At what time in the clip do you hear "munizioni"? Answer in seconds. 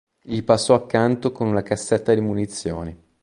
2.21-2.99